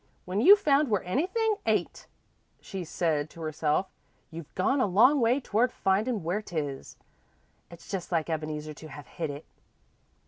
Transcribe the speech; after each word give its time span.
"When 0.25 0.41
you've 0.41 0.57
found 0.57 0.89
where 0.89 1.03
anythin' 1.03 1.57
ain't," 1.67 2.07
she 2.59 2.83
said 2.83 3.29
to 3.29 3.41
herself, 3.41 3.85
"you've 4.31 4.51
gone 4.55 4.81
a 4.81 4.87
long 4.87 5.19
way 5.21 5.39
toward 5.39 5.71
findin' 5.71 6.23
where 6.23 6.41
't 6.41 6.57
is. 6.57 6.97
It's 7.69 7.87
just 7.87 8.11
like 8.11 8.27
Ebeneezer 8.27 8.73
to 8.73 8.87
have 8.87 9.05
hid 9.05 9.29
it." 9.29 9.45